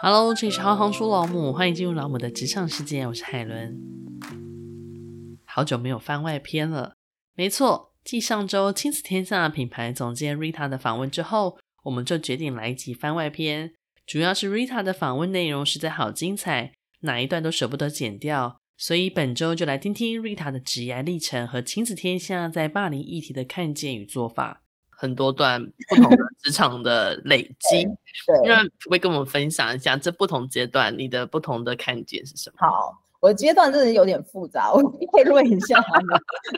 [0.00, 3.76] Hello，这里是行行出老母，欢迎进入老母的职场世界，我是海伦。
[5.44, 6.94] 好久没有番外篇了，
[7.34, 13.72] 没错，继上周亲子天下品牌总监 Rita 的访问之后，我们就决定来一集番外篇。
[14.06, 24.62] 主要是 Rita 的访问内容实在好精彩，哪一段都舍不得剪掉，所以本周就来听听 Rita 的职涯历程和亲子天下在霸凌议题的看见与做法。
[25.00, 27.84] 很多段不同的职场的累 积，
[28.26, 32.56] 对，那会跟我们分享一下这不同阶段你的不同的看见是什么？
[32.58, 35.80] 好，我的阶段真的有点复杂， 我可以问一下。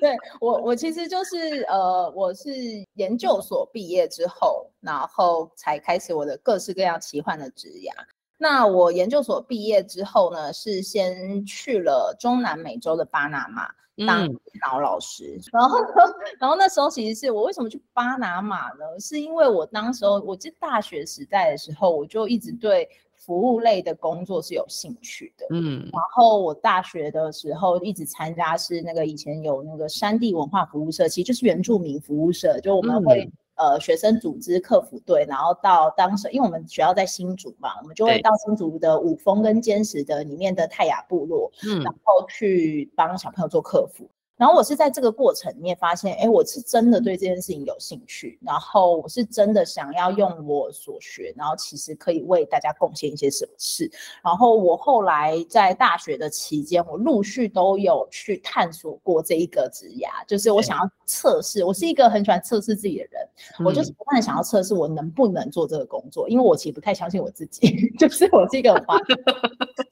[0.01, 2.51] 对我，我其实就是呃，我是
[2.95, 7.93] 研究所毕业之后，然后才开始我的各式各样奇幻的职涯。
[8.41, 13.69] 那我研究所毕业之后呢，是先去了中南美洲的巴拿马。
[14.07, 15.79] 当电脑老师，嗯、然后，
[16.41, 18.99] 然后那时候其实是我为什么去巴拿马呢？
[18.99, 25.45] 是因为我当时候，我记得大学时代的时候，我就一直对服务类的工作是有兴趣的。
[25.51, 33.33] 嗯，然后我大学的时候一直参加是那个以前有那个山地文化服务社，其实就是原住民服务社，就我们会、嗯。
[33.61, 44.09] 呃，学生组织客服队，然后到当时，因为我们学校在新竹嘛，我们就会到新竹的五峰跟坚实的里面的泰雅部落，嗯，然后去帮小朋友做客服。
[44.41, 53.91] 然后我是在这个过程里面发现，哎，我是真的对这件事情有兴趣，然后我是真的想要用我所学，然后其实可以为大家贡献一些什么事。
[54.25, 61.63] 然后我后来在大学的期间，我陆续都有去探索过这一个职涯，就是我想要测试。
[61.63, 63.29] 我是一个很喜欢测试自己的人，
[63.63, 67.69] 我就是不断想要测试我能不能做这个工作，因为我其实不太相信我自己，
[68.01, 68.97] 就是我这个花，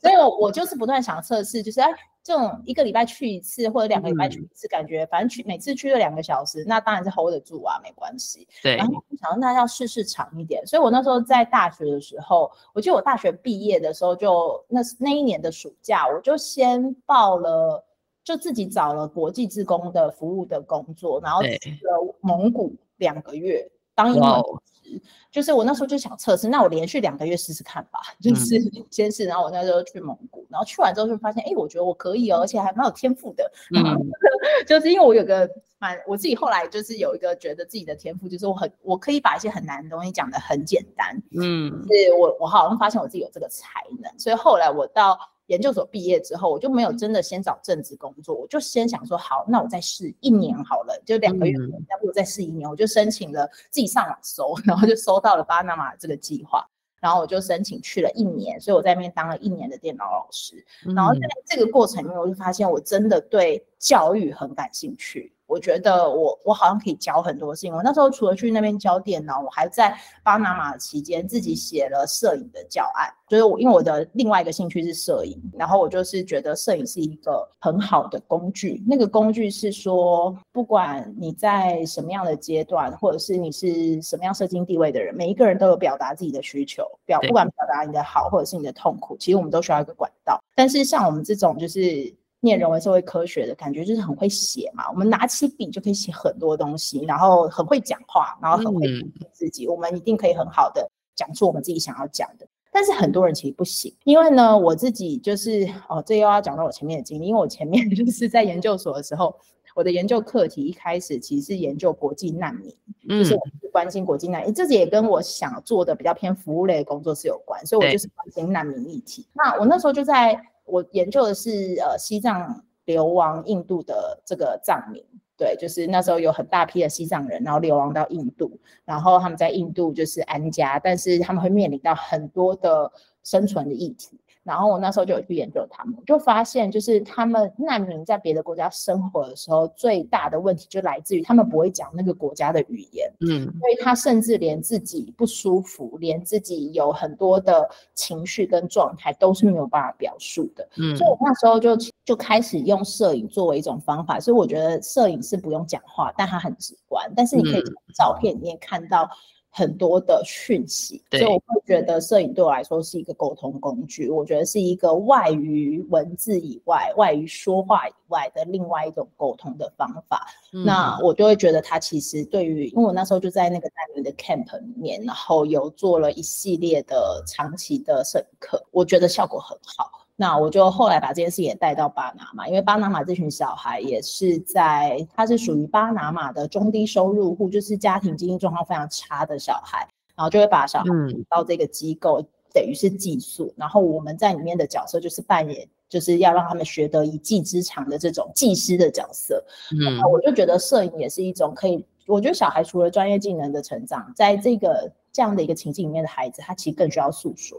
[0.01, 1.89] 所以我我就是不断想测试，就是哎。
[2.21, 8.47] 这种一个礼拜去一次或者两个礼拜去一次，感觉反正去每次去了两个小时，那当然是 hold 得住啊，没关系。
[8.63, 8.77] 对。
[8.77, 17.83] 然后想说那要试试长一点，所以我那时候在大学的时候，我记得我大学毕业的时候就那那一年的暑假，我就先报了，
[18.23, 23.67] 就自己找了国际志工的服务的工作，然后去了蒙古两个月
[23.99, 25.01] 当英文老师。
[25.31, 28.59] 就是我那时候就想测试，那我连续两个月试试看吧，就是
[28.91, 29.27] 先试。
[29.27, 33.53] 然后我那时候去蒙古，然后去完之后就发现，哎，我觉得我可以哦，而且还蛮有天赋的。
[33.77, 33.83] 嗯，
[34.67, 35.49] 就是因为我有个
[35.79, 41.23] 蛮，我自己后来就是有一个觉得自己的天赋，就是我很我可以把一些很难的东西讲得很简单。
[41.39, 43.69] 嗯，是我我好像发现我自己有这个才
[44.01, 45.19] 能，所以后来我到。
[45.49, 51.53] 研究所毕业之后，我就没有真的先找正职工作，我就先想说，好，那我再试一年好了，就两个月，
[51.91, 56.67] 要不我再试一年，我就申请了，自己上网搜，然后就搜到了巴拿马这个计划，
[57.01, 60.65] 然后我就申请去了一年，所以我在那边当了一年的电脑老师，
[60.95, 65.33] 然后在这个过程里面，我就发现我真的对教育很感兴趣。
[65.47, 67.75] 我觉得我我好像可以教很多事情。
[67.75, 73.09] 我那时候除了去那边教电脑，我还在巴拿马期间自己写了摄影的教案。
[73.27, 78.85] 就是我因为我的另外一个兴趣是摄影，然后我就是觉得摄影是一个很好的工具。
[78.87, 90.39] 那个工具是说，不管你在什么样的阶段，或者是你是什么样社经地位的人，每一个人都有表达自己的需求，表不管表达你的好或者是你的痛苦，其实我们都需要一个管道。
[90.55, 92.15] 但是像我们这种就是。
[92.41, 98.87] 念人文社会科学的感觉就是很会写嘛，我们拿起笔就可以写很多东西，然后很会讲话，然后很会
[99.33, 102.47] 自己，嗯、我们一定可以很好的讲出我们自己想要讲的。
[102.71, 109.35] 但是很多人其实不行，因为呢，我自己就是哦，这又要讲到我前面的经历，因为我前面 就是在研究所的时候，
[109.75, 112.73] 我的研究课题一开始其实是研究国际难民，
[113.09, 119.27] 嗯、就是我是关心国际难民，这也跟我想做的比较偏服务类的工作是有关，所以我就是关心难民议题。
[119.33, 120.41] 那我那时候就在。
[120.69, 125.05] 我研究的是呃西藏流亡印度的这个藏民，
[125.37, 132.91] 对，就是那时候有很大批的西藏人，然后流亡到印度，然后他们在印度就是安家，但是他们会面临到很多的
[133.23, 134.19] 生存的议题。
[134.43, 159.11] 然后我那时候就有去研究他们，就发现就是他们难民在别的国家生活的时候，最大的问题就来自于他们不会讲那个国家的语言，嗯，所以他甚至连自己不舒服，连自己有很多的情绪跟状态都是没有办法表述的，嗯，所以我那时候就就开始用摄影作为一种方法，所以我觉得摄影是不用讲话，但它很直观，但是你可以从照片里面看到。
[159.51, 164.09] 很多的讯息，所以我会觉得摄影对我来说是一个沟通工具。
[164.09, 170.29] 我觉得是一个外于文字以外、外于说话以外的另外一种沟通的方法。
[170.53, 179.98] 嗯、那我就会觉得它其实对于，因为我那时候就在那个单元的 camp 里面，然后有做了一系列的长期的摄影课，我觉得效果很好。
[180.21, 189.87] 那我就后来把这件事也带到巴拿马，因为巴拿马这群小孩也是在，他是属于巴拿马的中低收入户，就是家庭经济状况非常差的小孩，
[190.17, 190.87] 然后就会把小孩
[191.31, 192.21] 到这个机构，
[192.53, 199.41] 等于是寄宿，然后我们在里面的角色就是扮演，就是要让他们学得一技之长的这种技师的角色。
[199.71, 207.57] 嗯，我就觉得摄影也是一种可以，我觉得小孩除了专业技能的成长，在这个这样的一个情境里面的孩子，他其实更需要诉说。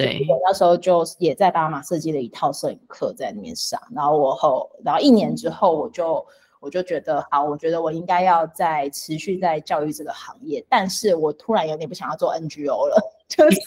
[0.00, 6.24] 对，我那时候就也在巴拿马设计了一套摄影课在里面上，然后我后，然后一年之后我就。
[6.62, 13.58] 我就觉得好，我觉得我应该要再持续在教育这个行业，但是我突然有点不想要做 NGO 了， 就是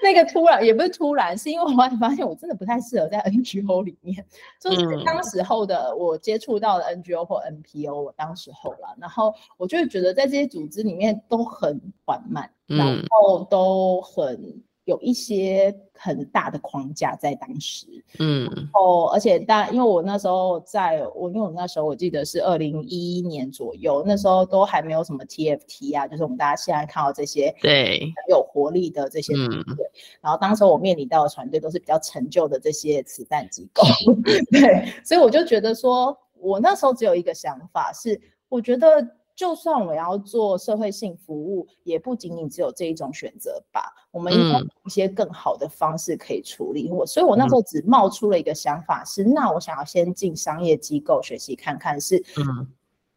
[0.00, 4.24] 那个突然也不是突然，是因为我发现我真的不太适合在 NGO 里面，
[4.60, 14.62] 就是当时候的我接触到的 NGO 或 NPO，我当时候了，然后我就觉得在这些组织里面都很缓慢，然后都很。
[14.90, 17.86] 有一些很大的框架在当时，
[18.18, 18.44] 嗯，
[18.74, 29.88] 哦，而且但因为我那时候在我因为我那时候我记得是二零一一年左右，那时候都还没有什么 TFT 啊，就是我们大家现在看到这些对很有活力的这些团队，嗯，
[30.22, 33.84] 然后当时我面临到的团队都是比较陈旧的这些慈善机构，
[34.50, 39.06] 对，所以我就觉得说，我那时候只有一个想法是，我觉得。
[39.40, 43.80] 就算我要做社会性服务，也不仅仅只有这一种选择吧。
[44.10, 52.66] 我们应该有一些更好的方式可以处理我，嗯、所以我那时候只冒出了一个想法是，那我想要先进商业机构学习看看是，是嗯。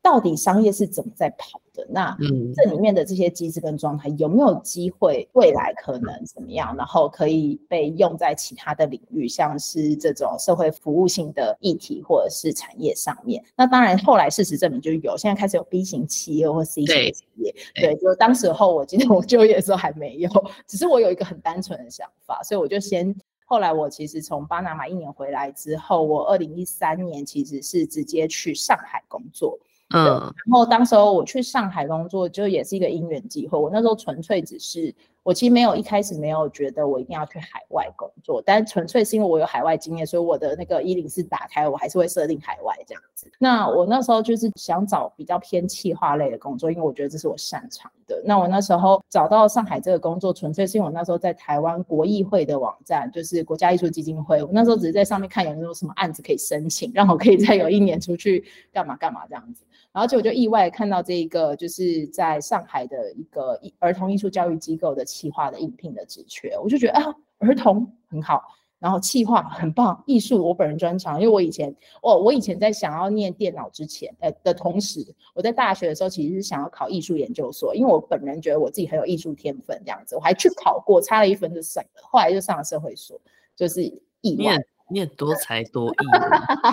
[0.03, 1.87] 到底商业是怎么在跑的？
[1.89, 2.15] 那
[2.53, 6.75] 这里面的这些机制跟状态有没有机会未来可能怎么样？
[6.75, 13.41] 然后可以被用在其他的领域，像是这种社会服务性的议题或者是产业上面。
[13.55, 17.55] 那当然，后来事实证明就有，现在开始有 B 型企业或 C 型企业。
[17.73, 20.29] 对，对，就当时候我记得我就业的时候还没有，
[20.67, 23.15] 只是我有一个很单纯的想法，所以我就先。
[23.45, 29.59] 后来我其实从巴拿马一年回来之后，我二零一三年其实是直接去上海工作。
[29.93, 30.05] 嗯，
[30.45, 33.57] 然后当时候我去上海工作，就也是一个因缘机会。
[33.57, 34.93] 我那时候纯粹只是。
[35.25, 43.31] 我其实没有一开始没有觉得我一定要去海外工作，但纯粹是因为我有海外经验，所以我的那个一零四打开，我还是会设定海外这样子。
[43.39, 48.21] 那我那时候就是想找比较偏企划类的工作，因为我觉得这是我擅长的。
[48.25, 58.43] 那我那时候找到上海这个工作，纯粹是因为我那时候在台湾国艺会的网站，就是国家艺术基金会，我那时候只是在上面看有没有什么案子可以申请，让我可以再有一年出去
[58.73, 59.63] 干嘛干嘛这样子。
[59.93, 65.05] 然后就我就意外看到这一个就是在上海的一个儿童艺术教育机构的。
[65.13, 67.03] 企划的应聘的职缺，我就觉得啊，
[67.37, 68.41] 儿童很好，
[68.79, 71.69] 然后企划很棒，艺术我本人专长，因为我以前，
[72.01, 75.05] 哦，我以前在想要念电脑之前，呃的同时，
[75.35, 83.21] 我在大学的时候其实是想要考艺术研究所，因为我本人觉得我自己很有艺术天分，这样子，我还去考过，差了一分就算了，后来就上了社会所，
[83.55, 83.83] 就是
[84.21, 84.57] 意外。
[84.89, 86.05] 你也多才多艺，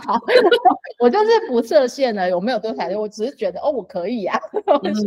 [1.00, 2.34] 我就是不设限了。
[2.36, 5.02] 我没有多才多艺，我只是觉得哦，我可以啊， 我就是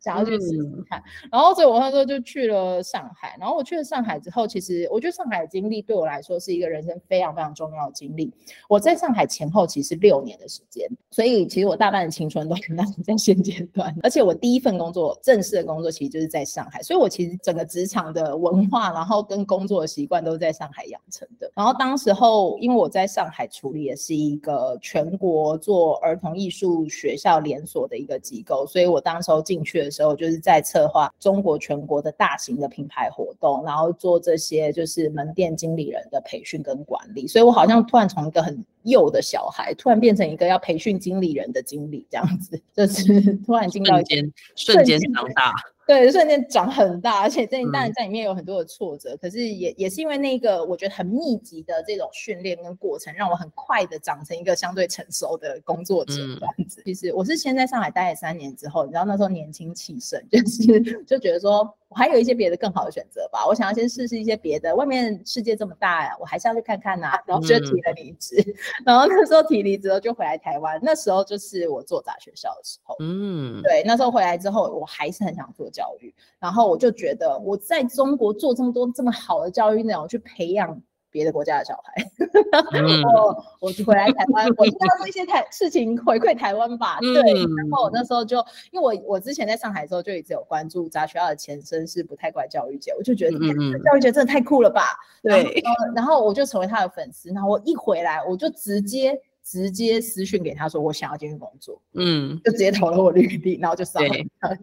[0.00, 1.02] 想要去试试看。
[1.32, 3.36] 然后，所以我那时候就去了上海。
[3.40, 8.32] 然后我去了上海之后，其实我觉得上海的经历对我来说是一个人生非常非常重要的经历。
[8.68, 12.62] 我在上海前后其实六年的时间，所以其实我大半的青春都在
[13.04, 13.92] 在现阶段。
[14.02, 21.50] 而且我第一份工作正式的工作其实就是在上海，所以我其实整个职场的文化，然后跟工作的习惯都是在上海养成的。
[21.56, 22.33] 然后当时候。
[22.60, 45.52] 因为我在上海处理的是一个全国做儿童艺术学校连锁的一个机构，所以我当时候进去的时候，就是在策划中国全国的大型的品牌活动，然后做这些就是门店经理人的培训跟管理，所以我好像突然从一个很幼的小孩，突然变成一个要培训经理人的经理这样子，就是突然进到一间瞬间长大。
[45.86, 56.80] 对，瞬间长很大，而且在当然在里面有很多的挫折，嗯、可是也也是因为那个我觉得很密集的这种训练跟过程，让我很快的长成一个相对成熟的工作者这样子。
[56.80, 61.74] 嗯、其实我是先在上海待了三年之后，你知道那时候年轻气盛， 就是就觉得说。
[61.94, 64.74] 我还有一些别的更好的选择吧，我想要先试试一些别的。
[64.74, 67.20] 外面世界这么大呀，我还是要去看看呐、啊。
[67.24, 70.76] 然后就提了离职，嗯、 然后那时候提离职后就回来台湾。
[70.82, 76.12] 那时候就是我做杂学校的时候，嗯，对，那时候回来之后，我还是很想做教育。
[76.40, 80.82] 然后我就觉得我在中国做这么多这么好的教育内容，去培养。
[81.14, 82.04] 别的国家的小孩，
[82.76, 86.98] 然后我就回来台湾，我应该要做一些台事情回馈台湾吧。
[86.98, 88.38] 对，然后我那时候就，
[88.72, 94.98] 因为我我之前在上海的时候就一直有关注杂学校的前身是不太怪教育节，我就觉得教育节真的太酷了吧。
[95.22, 95.62] 对，
[95.94, 104.08] 然后我就成为他的粉丝，然后我一回来我就直接直接私讯给他说我想要进去工作，嗯，就直接投了我履历，然后就上了。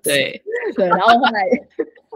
[0.03, 0.43] 对
[0.75, 1.47] 对，然后后来。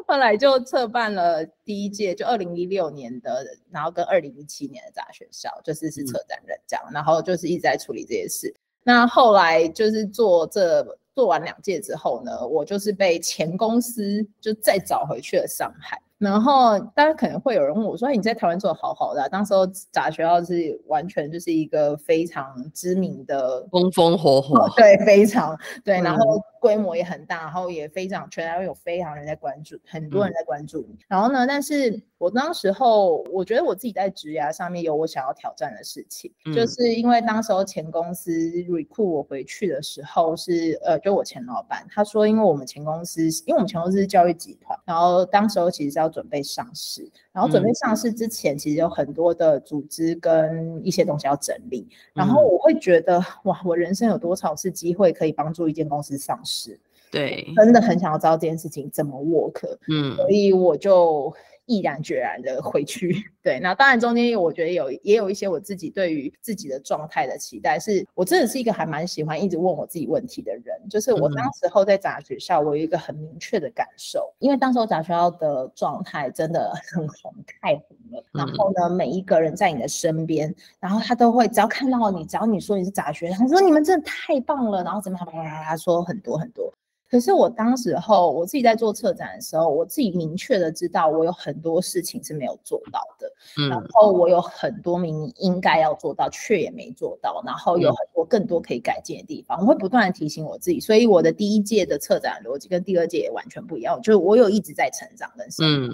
[0.07, 8.53] 后来就策办了第一届，就二零一六年的，然后跟二零一七年的杂学校，就是是策展人这样，嗯、然后就是一直在处理这些事。
[8.83, 15.99] 那后来就是做这做完两届之后呢，我就是被前公司就再找回去了上海。
[16.17, 30.97] 然后当然可能会有人问我说：“你在台湾做的好好的啊，当时候杂学校是完全就是一个非常知名的，风风火火，对，非常对，然后规模也很大，然后也非常全台湾有非常人在关注，很多人在关注你。
[31.07, 46.05] 然后呢，但是我当时候我觉得我自己在职涯上面有我想要挑战的事情，就是因为当时候前公司 recruit 我回去的时候是呃，就我前老板他说，因为我们前公司因为我们前公司是教育集团，然后当时候其实是要。
[46.05, 51.85] 要准备上市，然后准备上市之前，其实有很多的组织跟一些东西要整理。
[52.13, 56.79] 然后我会觉得，哇，我人生有多少次机会可以帮助一间公司上市？
[57.11, 59.77] 对，真的很想要知道这件事情怎么 work。
[59.89, 61.35] 嗯，所以我就。
[61.65, 86.71] 毅然决然的回去， 对，那当然中间我觉得有也有一些我自己对于自己的状态的期待，是我真的是一个还蛮喜欢一直问我自己问题的人，就是我当时候在杂学校，我有一个很明确的感受，因为当时候杂学校的状态真的很红，太红了，然后呢，每一个人在你的身边，然后他都会只要看到你，只要你说你是杂学，他说你们真的太棒了，然后怎么怎么怎么，他说很多很多。
[87.07, 105.89] 可是我当时候我自己在做策展的时候，我自己明确的知道我有很多事情是没有做到的，嗯，然后我有很多明明应该要做到却也没做到，然后有很多更多可以改进的地方，我会不断的提醒我自己，所以我的第一届的策展逻辑跟第二届也完全不一样，就是我有一直在成长的，嗯，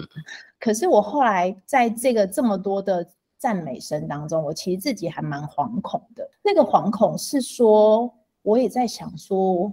[0.58, 9.70] 可是我后来在这个这么多的赞美声当中，我其实自己还蛮惶恐的，那个惶恐是说我也在想说。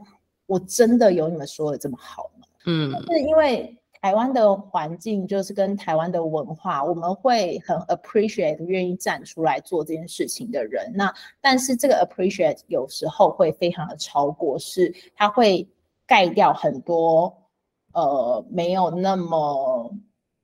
[0.49, 2.47] 我真的有你们说的这么好吗？
[2.65, 10.91] 嗯，是因为台湾的环境就是跟台湾的文化，我们会很 appreciate 愿意站出来做这件事情的人。
[10.95, 15.67] 那但是这个 appreciate 有时候会非常的超过，是它会
[16.07, 17.31] 盖掉很多
[17.93, 19.93] 呃没有那么。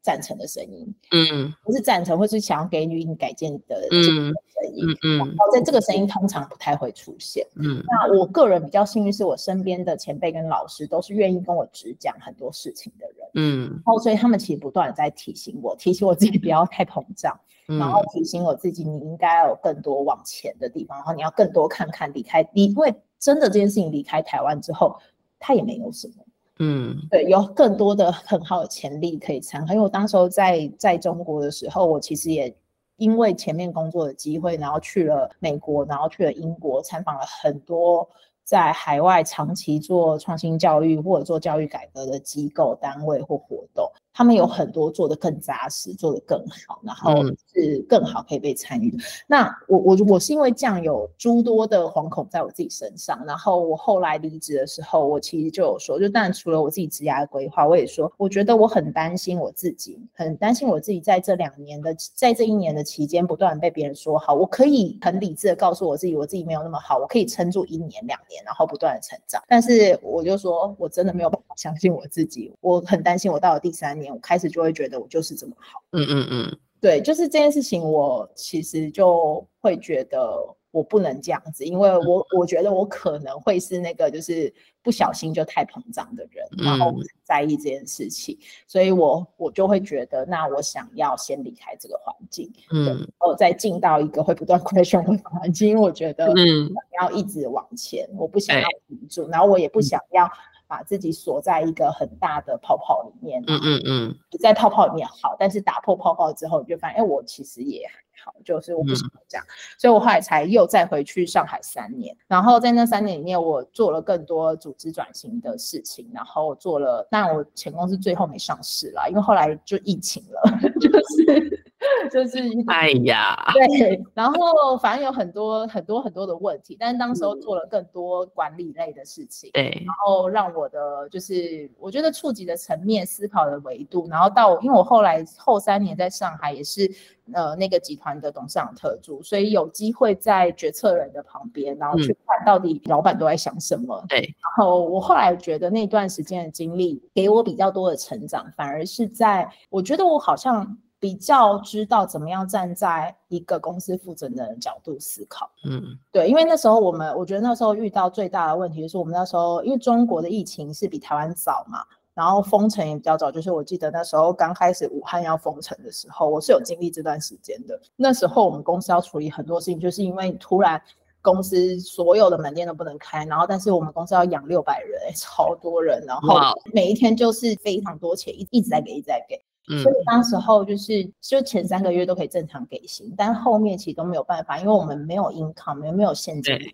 [0.06, 17.36] 赞成的声音，嗯，不是赞成，或是想要给予你改建的这个声音，嗯，然后在这个声音通常不太会出现，嗯，那我个人比较幸运，是我身边的前辈跟老师都是愿意跟我直讲很多事情的人，嗯，然后所以他们其实不断的在提醒我，提醒我自己不要太膨胀，
[17.68, 24.96] 嗯，然后提醒我自己你应该要有更多往前的地方，然后你要更多看看离开，离因为真的这件事情离开台湾之后，
[25.40, 26.25] 它也没有什么。
[26.60, 29.74] 嗯，对，有更多的很好的潜力可以参考。
[29.74, 32.56] 因为我当时候在在中国的时候，我其实也
[32.96, 38.08] 因为前面工作的机会，然后去了美国，然后去了英国，参访了很多
[38.46, 43.92] 在海外长期做创新教育或者做教育改革的机构、单位或活动。
[44.18, 47.22] 他们有很多做得更扎实，做得更好，然后
[47.54, 48.90] 是更好可以被参与。
[48.96, 69.44] 嗯、那我我我是因为这样有诸多的惶恐在我自己身上，然后我后来离职的时候，我其实就有说，就当然除了我自己职涯的规划，我也说，我觉得我很担心我自己，很担心我自己在这两年的，在这一年的期间，不断被别人说好，我可以很理智的告诉我自己，我自己没有那么好，我可以撑住一年两年，然后不断的成长。
[69.46, 74.05] 但是我就说我真的没有办法相信我自己，我很担心我到了第三年。
[74.14, 80.38] 我开始就会觉得我就是这么好，嗯嗯嗯，对，就是这件事情，我其实就会觉得
[80.72, 86.94] 我不能这样子，因为我我觉得我可能会是那个就是不小心就太膨胀的人，然后
[87.24, 96.70] 在意这件事情，所以我我就会觉得，那我想要先离开这个环境，嗯，然后再进到一个会不断 question 的环境，因为我觉得嗯，
[97.02, 100.30] 要一直往前，我不想要停住，然后我也不想要。
[100.68, 107.94] 把自己锁在一个很大的泡泡里面，嗯嗯嗯，在泡泡里面好，但是打破泡泡之后，你就发现，哎，我其实也还
[108.26, 121.66] 好，就是我不想这样，嗯，所以我后来才又再回去上海三年，然后在那三年里面，我做了更多组织转型的事情，然后做了，但我前公司最后没上市啦，因为后来就疫情了， 就是。
[122.12, 136.90] 就是哎呀，对，然后反正有很多很多很多的问题，但是当时候做了更多管理类的事情，对、嗯，然后让我的就是我觉得触及的层面、思考的维度，然后到因为我后来后三年在上海也是
[137.34, 150.78] 呃那个集团的董事长特助，所以有机会在决策人的旁边，然后去看到底老板都在想什么，对、嗯，然后我后来觉得那段时间的经历给我比较多的成长，反而是在我觉得我好像。
[151.00, 161.84] 比较知道怎么样站在一个公司负责人的角度思考，嗯，对，因为那时候我们，我觉得那时候遇到最大的问题就是我们那时候，因为中国的疫情是比台湾早嘛，
[162.14, 167.80] 然后封城也比较早，就是我记得那时候刚开始武汉要封城的时候，我是有经历这段时间的。
[167.96, 170.82] 那时候我们公司要处理很多事情，就是因为突然
[171.22, 176.40] 公司所有的门店都不能开，然后但是我们公司要养六百人，超多人，然后
[176.74, 179.40] 每一天就是非常多钱，一一直在给，一直在给。
[179.68, 186.70] 嗯，所以当时候就是就前三个月都可以正常给薪，但后面其实都没有办法，因为我们没有 income，没有没有现金流，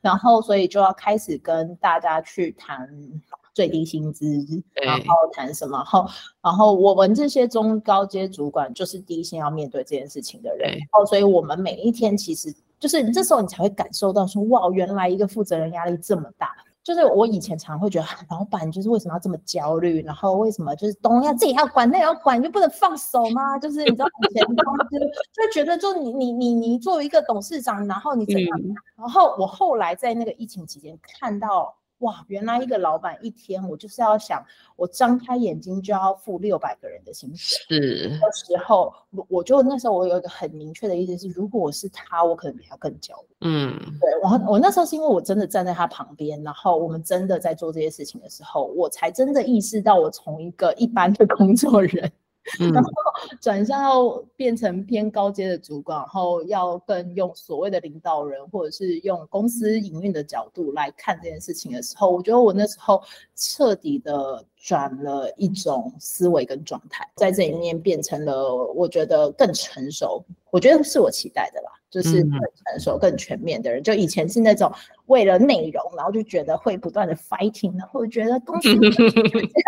[0.00, 2.88] 然后所以就要开始跟大家去谈
[3.54, 4.26] 最低薪资，
[4.74, 6.06] 然后谈什么，然后
[6.42, 16.52] 然后我们这些中高阶主管就是第一线要面对这件事情的人，然后所以我们每一天其实就是这时候你才会感受到说，哇，原来一个负责人压力这么大。
[16.84, 20.02] 就是我以前常会觉得，老板就是为什么要这么焦虑？
[20.02, 23.58] 然后为什么就是东要自己要管，那要管，你就不能放手吗？
[23.58, 24.98] 就是你知道以前公司
[25.32, 28.58] 就觉得，就你你你你作为一个董事长，然后你怎样？
[28.60, 31.74] 嗯、然后我后来在那个疫情期间看到。
[32.02, 34.44] 哇，原来一个老板一天，我就是要想，
[34.76, 37.58] 我张开眼睛就要付六百个人的薪水。
[37.68, 38.92] 是的时候，
[39.28, 43.36] 我就那时候我有一个很明确的意思是，如果我是他，我可能比他更焦虑。
[43.42, 52.12] 嗯，对，然后我那时候是因为我真的站在他旁边，然后我们真的在做这些事情的时候，我才真的意识到，我从一个一般的工作人。
[52.74, 52.90] 然后
[53.40, 63.02] 转向要变成偏高阶的主管，然后要更用所谓的领导人，或者是用公司营运的角度来看这件事情的时候，我觉得我那时候
[63.36, 71.70] 彻底的转了一种思维跟状态，在这里面变成了我觉得更成熟，我觉得是我期待的啦。
[71.92, 74.72] 就是更成熟、更全面的人，就以前是那种
[75.06, 79.02] 为了内容，然后就觉得会不断的 fighting，然后觉得公司怎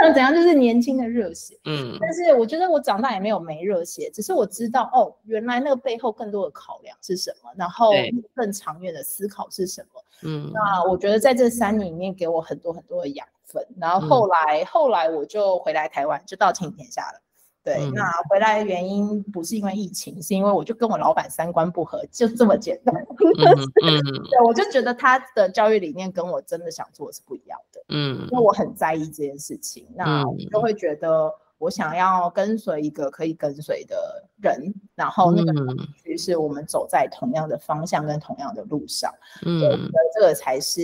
[0.03, 1.55] 样怎样，就是年轻的热血。
[1.69, 7.91] 嗯，但是我觉得我长大也没有没热血，只是我知道哦，原来那个背后更多的考量是什么，然后
[8.35, 10.03] 更长远的思考是什么。
[10.23, 17.21] 嗯，那我觉得在这三年里面给我很多很多的养分，然后后来后来我就回来台湾，就到亲子天下了。
[17.65, 22.95] 对，嗯、那回来的原因不是因为疫情，是因为我就跟我老板三观不合，就这么简单。
[22.95, 23.05] 嗯，
[23.81, 27.83] 对，我就觉得他的教育理念跟我真的想做的是不一样的。
[27.89, 31.33] 嗯，因为我很在意这件事情，那我就会觉得。
[31.65, 35.53] 我想要跟随一个可以跟随的人，然后那个
[36.03, 39.11] 于是我们走在同样的方向跟同样的路上，
[39.47, 40.83] 嗯，我觉得这个才是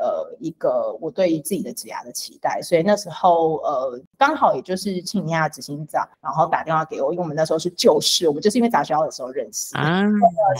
[0.00, 2.62] 呃一个我对于自己的职涯的期待。
[2.62, 10.04] 所以那时候呃刚好也就是庆亚执行长，然后打电话给我，因为我们那时候是旧识，我们就是因为杂学校的时候认识，啊，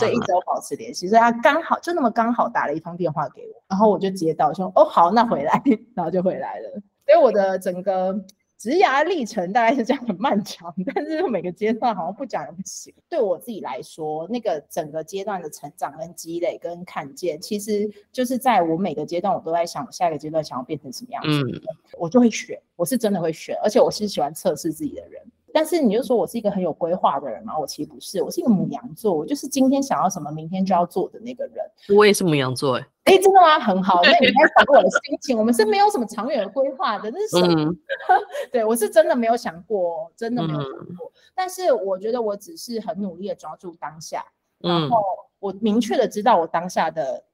[0.01, 1.07] 所以一直都保持联系。
[1.07, 5.63] 所以他刚好就那么刚好打了一通电话给我，然后我就接到说哦好，那回来，
[5.95, 6.71] 然后就回来了。
[7.07, 8.21] 所以我的整个。
[8.61, 12.93] 职涯历程大概是这样很漫长，但是每个阶段好像不讲也不行。
[13.09, 21.59] 对我自己来说，那个整个阶段的成长跟积累跟看见，其实就是在我每个阶段，我都在想下一个阶段想要变成什么样子，嗯，
[21.99, 22.61] 我就会选。
[22.77, 25.23] 我是真的会选，而且我是喜欢测试自己的人。
[25.53, 27.59] 但是你就说我是一个很有规划的人吗？
[27.59, 31.65] 我其实不是，我是一个母羊座，我就是今天想要什么，明天就要做的那个人。
[31.97, 33.59] 我也是母羊座，哎，哎，真的吗？
[33.59, 35.37] 很好，那你应该想过我的心情。
[35.37, 37.77] 我们是没有什么长远的规划的，那是
[38.53, 41.13] 对我是真的没有想过，真的没有想过。
[41.15, 44.25] 嗯、但是我觉得我只是很努力的抓住当下，
[44.59, 44.99] 然后
[45.39, 47.25] 我明确的知道我当下的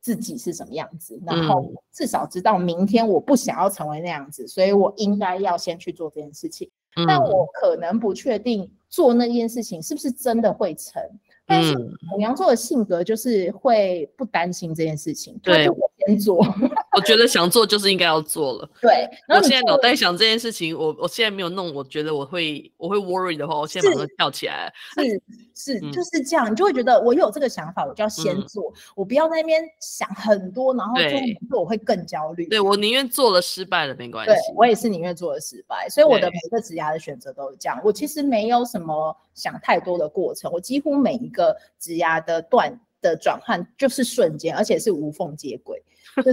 [0.00, 6.70] 自己是什么样子，然后至少知道明天我不想要成为那样子，所以我应该要先去做这件事情。
[7.06, 11.76] 但我可能不确定做那件事情是不是真的会成，嗯、但是
[12.10, 16.38] 母羊座的性格就是会不担心这件事情，对，我先做。
[16.96, 18.70] 我觉得想做就是应该要做了。
[18.80, 24.72] 对，然后我现在脑袋想这件事情，我我现在没有弄，我觉得我会我会 worry 的话，我现在马上跳起来。
[24.94, 25.22] 是
[25.54, 31.10] 是，是就是这样，你就会觉得我有这个想法，我就要先做，嗯、我不要在那边想很多，然后做
[31.50, 32.46] 做我会更焦虑。
[32.46, 34.32] 对，我宁愿做了失败了没关系。
[34.32, 37.78] 对，我也是宁愿做了失败，所以我的每个职涯的选择都是这样。
[37.84, 45.82] 我其实没有什么想太多的过程，我几乎每一个职涯的段的转换就是瞬间，而且是无缝接轨。
[46.16, 46.32] 就是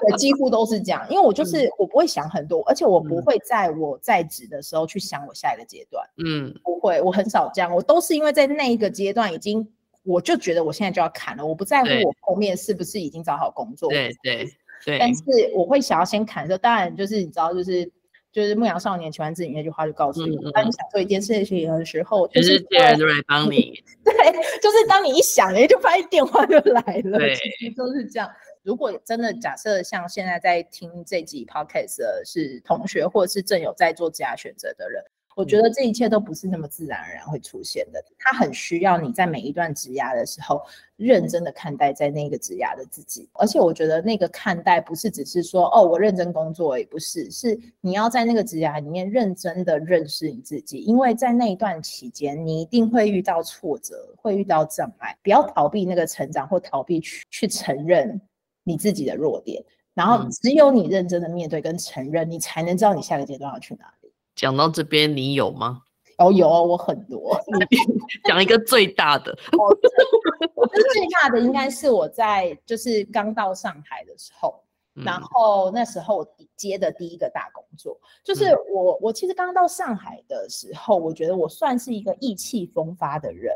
[0.00, 9.68] 对，几乎都是这样，因为我就是我不会想很多，而且我不会在我在职的时候去想我下一个阶段，嗯，不会，我很少这样，我都是因为在那一个阶段已经，
[10.04, 14.48] 我就觉得我现在就要砍了，我不在乎我后面是不是已经找好工作，对对。
[14.84, 15.12] 对，但。
[15.12, 15.22] 是
[15.54, 17.90] 我会想要先砍的时候，当然就是你知道，就是
[18.30, 24.12] 就是牧羊少年求完自己那句话就告诉你，当你想做一件事情的时候，就是别人都来帮你， 对，
[24.60, 28.28] 就是当你一想，哎，就发现电话就来了，对，其实都是这样。
[28.66, 35.00] 如果真的假设像现在在听这集 podcast 的是同学，或者是正有在做职涯选择的人，
[35.36, 38.04] 我觉得这一切都不是那么自然而然会出现的。
[38.18, 40.60] 他很需要你在每一段职涯的时候，
[40.96, 43.28] 认真的看待在那个职涯的自己。
[43.34, 50.78] 而且我觉得那个看待不是只是说哦，我认真工作，也不是，是你要在那个职涯里面认真的认识你自己。
[50.78, 58.20] 因为在那一段期间，你一定会遇到挫折，会遇到障碍，不要逃避那个成长，或逃避去去承认。
[58.66, 64.12] 你自己的弱点，然后只有你认真的面对跟承认，嗯、你才能知道你下个阶段要去哪里。
[64.34, 65.82] 讲到这边，你有吗？
[66.18, 67.38] 哦，有哦，我很多。
[68.26, 74.62] 讲一个最大的，我觉得最大的应该是我在就是刚到上海的时候。
[75.04, 83.54] 然后那时候接的第一个大工作，就是我我其实刚到上海的时候，我觉得我算是一个意气风发的人，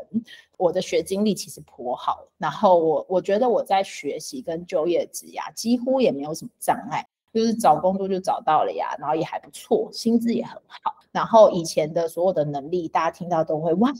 [0.57, 13.91] 我的学经历其实颇好，然后我我觉得我在学习跟就业职涯几乎也没有什么障碍，就是找工作就找到了呀，然后也还不错，薪资也很好，然后以前的所有的能力，大家听到都会哇。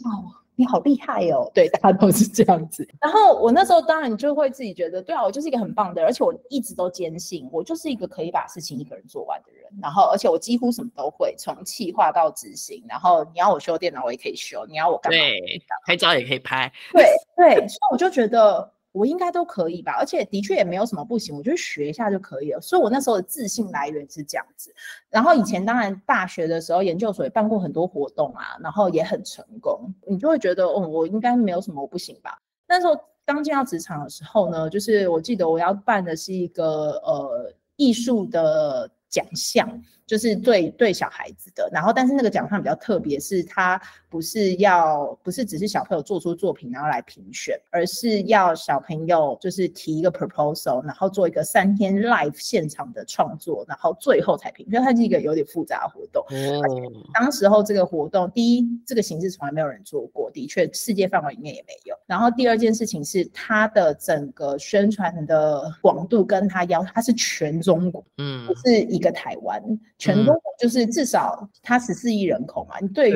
[0.56, 1.50] 你好厉害哦！
[1.54, 2.88] 对，大家都是这样子。
[3.02, 9.64] 然后我那时候当然就会自己觉得，对啊，我就是一个很棒的人，而且我一直都坚信，我就是一个可以把事情一个人做完的人。
[9.82, 12.84] 然后，而且我几乎什么都会，从企划到执行。
[12.88, 15.18] 然后你要我修电脑，我也可以修；你要我干嘛？
[15.18, 16.72] 对，拍照也可以拍。
[16.92, 18.72] 对对，所以我就觉得。
[18.92, 22.60] 我应该都可以吧，而且的确也没有什么不行，我就学一下就可以了。
[22.60, 24.74] 所以我那时候的自信来源是这样子。
[25.10, 32.38] 然后以前当然大学的时候，研究所也办过很多活动啊，然后也很成功，你就会觉得，哦，我应该没有什么不行吧。
[32.68, 39.68] 那时候刚进到职场的时候呢，就是我记得我要办的是一个呃艺术的奖项。
[40.12, 54.70] 就是对对小孩子的，然后但是那个奖项比较特别，是它不是要不是只是小朋友做出作品然后来评选，而是要小朋友就是提一个 proposal，然后做一个三天 live 现场的创作，然后最后才评。
[54.70, 56.22] 所以它是一个有点复杂的活动。
[56.28, 56.82] 而且
[57.14, 61.96] 当时候这个活动，第一这个形式从来没有人做过，的确世界范围里面也没有。
[62.06, 69.64] 然后第二件事情是它的整个宣传的广度跟它要它是全中国，嗯，不是一个台湾。
[70.02, 73.16] 全中国就是至少它十四亿人口嘛，你对于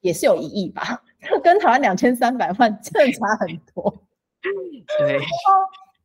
[0.00, 1.00] 也是有一亿吧，
[1.44, 4.02] 跟台湾两千三百万真的差很多。
[4.98, 5.24] 对， 然后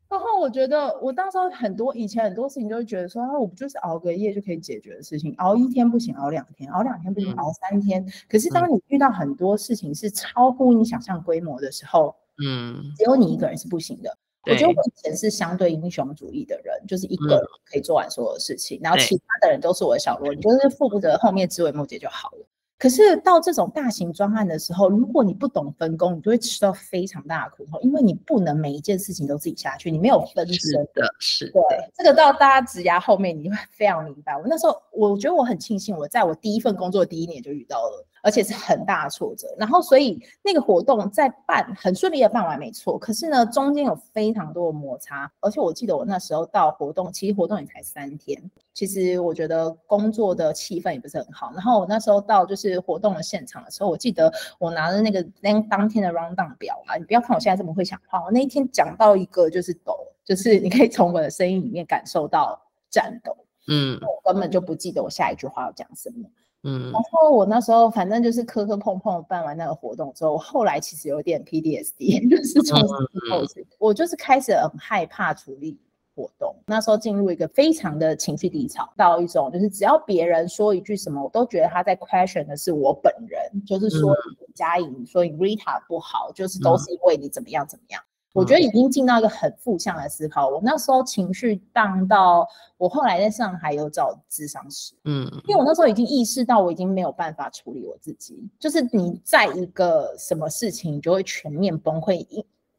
[0.07, 8.05] 然后我觉得我当时很多以前很多事情都会觉得说，啊，我不就是熬个夜就可以解决的事情，熬一天不行，熬两天，熬两天不行，熬三天。
[8.29, 14.15] 可是当你遇到很多事情是超乎你想象规模的时候，嗯，只有你一个人是不行的。
[14.45, 22.45] 我觉得我以前是相对英雄主义的人，就是一个人可以做完所有的事情，然后其他的人都是我的小萝莉，你就是负责后面枝微末节就好了。
[22.77, 31.61] 可是到这种大型专案的时候，如果你不懂分工，你就会吃到非常大的苦头，因为你不能每一件事情都自己下去，你没有分身的，是对
[31.93, 34.37] 这个到大家职涯后面，你就会非常明白。
[34.37, 38.07] 我那时候我觉得我很庆幸，我在我第一份工作第一年就遇到了。
[38.21, 48.41] 而且是很大的挫折，然后所以那个活动在办很顺利的办完没错，可是呢中间有非常多的摩擦，而且我记得我那时候到活动，其实活动也才三天，
[48.73, 51.51] 其实我觉得工作的气氛也不是很好。
[51.53, 63.35] 然后我那时候到就是活动的现场的时候，我记得我拿着那个那当天的 rundown 表啊，你不要看我现在这么会讲话，我那一天讲到一个就是抖，就是你可以从我的声音里面感受到颤抖，
[63.67, 66.29] 嗯，我根本就不记得我下一句话要讲什么。
[66.63, 72.93] 嗯，然后我那时候反正就是磕磕碰碰办完那个活动之后，我后来其实有点 PDSD， 就是从此
[73.29, 73.43] 后
[73.77, 75.79] 我就是开始很害怕处理
[76.15, 76.53] 活动。
[76.67, 88.01] 那时候进入一个非常的情绪低潮，到一种就是只要别人说一句什么，我都觉得他在 question 的是我本人，就是说李佳颖，说你 Rita 不好，就是都是因为你怎么样怎么样。
[88.33, 90.47] 我觉得已经进到一个很负向的思考。
[90.49, 102.25] 我那时候情绪荡到，我后来在上海有找咨商师，嗯，因为我那时候已经意识到我已经没有办法处理我自己，就是你在一个什么事情，你就会全面崩溃。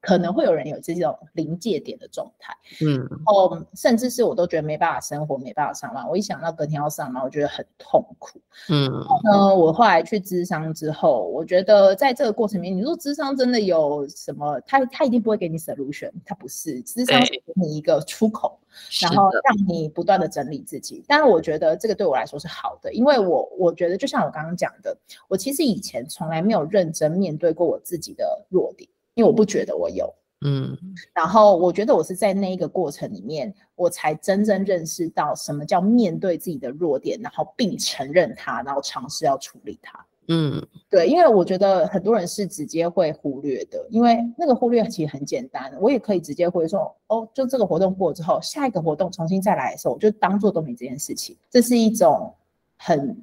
[0.01, 6.09] 可能会有人有这种临界点的状态，嗯，然后甚至是我都觉得没办法生活，没办法上班。
[6.09, 8.91] 我一想到隔天要上班，我觉得很痛苦，嗯。
[8.91, 14.59] 然后呢，我后来去咨商之后，我觉得在这个过程里面，你说咨商真的有什么？
[14.67, 18.59] 他他一定不会给你 solution，他不是咨商是给你一个出口，
[19.03, 21.05] 然后让你不断的整理自己。
[21.07, 24.97] 但是我觉得这个对我来说是好的，因为我我觉得就像我刚刚讲的，
[25.29, 28.89] 我其实以前从来没有认真面对过我自己的弱点。
[29.21, 30.11] 因为我不觉得我有，
[30.47, 30.75] 嗯，
[31.13, 40.03] 然后我觉得我是在那一个过程里面，我才真正认识到什么叫面对自己的弱点，然后并承认它，然后尝试要处理它。
[40.29, 52.33] 嗯，对，因为我觉得很多人是直接会忽略的，因为那个忽略其实很简单，我也可以直接会说，哦，就这个活动过之后，下一个活动重新再来的时候，我就当做都没这件事情，这是一种
[52.79, 53.15] 很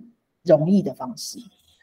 [0.43, 1.39] 容易的方式。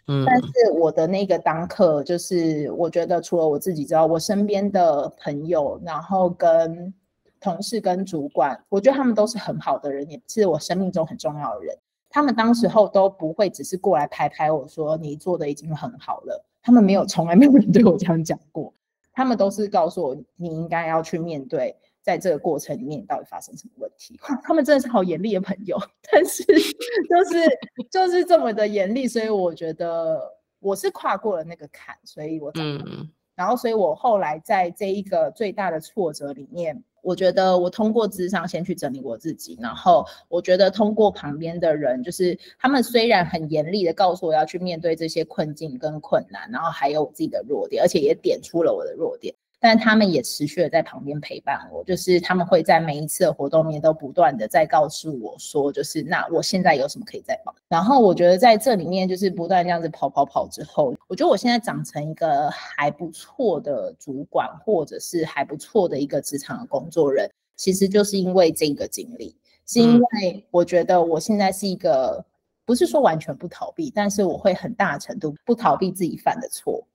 [0.07, 6.93] 嗯，但是我的那个当客，就是我觉得除了我自己之外，我身边的朋友，然后跟
[7.40, 11.77] 同事、跟主管，我觉得他们都是很好的人，也是我生命中很重要的人。
[12.11, 18.73] 他们当时候都不会只是过来拍拍我说你做的已经很好了，他们没有，从来没有人对我这样讲过。
[19.12, 21.77] 他们都是告诉我你应该要去面对。
[22.05, 24.21] 在这个过程里面，到底发生什么问题？
[24.43, 25.79] 他们真的是好严厉的朋友，
[26.12, 27.59] 但是就是
[27.90, 30.21] 就是这么的严厉，所以我觉得
[30.61, 49.35] 我是跨过了那个坎，所以我嗯，然后所以我后来在这一个最大的挫折里面，我觉得我通过智商先去整理我自己，然后我觉得通过旁边的人，就是他们虽然很严厉的告诉我要去面对这些困境跟困难，然后还有我自己的弱点，而且也点出了我的弱点。
[49.64, 57.55] 但他们也持续的在旁边陪伴我，就是他们会在每一次的活动里面都不断的在告诉我说，就是那我现在有什么可以再帮。
[57.66, 69.35] 然后我觉得在这里面就是不断这样子跑跑跑之后，我觉得我现在长成一个还不错的主管，或者是还不错的一个职场的工作人，其实就是因为这个经历，
[69.66, 72.22] 是因为我觉得我现在是一个
[72.66, 76.87] 不是说完全不逃避，但是我会很大程度不逃避自己犯的错。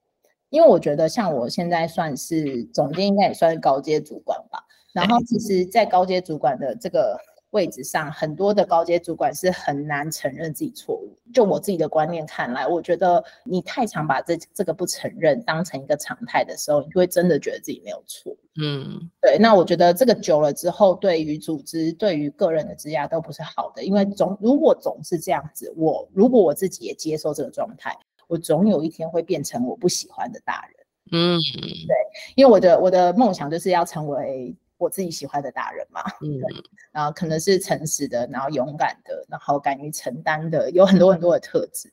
[0.50, 4.58] 因为我觉得，像我现在算是总监，应该也算是高阶主管吧。
[4.92, 7.16] 然后，其实，在高阶主管的这个
[7.50, 11.16] 位置上，很多的高阶主管是很难承认自己错误。
[11.32, 18.36] 就我自己的观念看来，我觉得你太常把这这个不承认当成一个常态的时候，你就会真的觉得自己没有错。
[18.60, 19.38] 嗯，对。
[19.38, 23.84] 那我觉得这个久了之后，对于组织、对于个人的职涯都不是好的。
[23.84, 27.96] 因为总如果总是这样子，我如果我自己也接受这个状态。
[28.30, 31.36] 我总有一天会变成我不喜欢的大人，嗯，
[31.88, 31.96] 对，
[32.36, 36.38] 因为我的我的梦想就是要成为我自己喜欢的大人嘛，嗯，
[36.92, 41.92] 然后可能是诚实的，然后勇敢的，然后敢于承担的，有很多很多的特质。